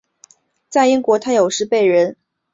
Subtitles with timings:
[0.67, 2.17] 在英国他有时被人。